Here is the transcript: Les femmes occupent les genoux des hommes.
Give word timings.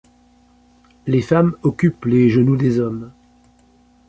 Les 1.05 1.21
femmes 1.21 1.55
occupent 1.61 2.05
les 2.05 2.27
genoux 2.31 2.55
des 2.57 2.79
hommes. 2.79 3.11